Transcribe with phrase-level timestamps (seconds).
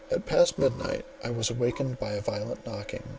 [0.09, 3.03] At past midnight I was awaked by a violent knocking.